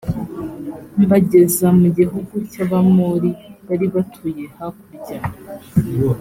[1.01, 3.31] mbageza mu gihugu cy abamori
[3.65, 5.19] bari batuye hakurya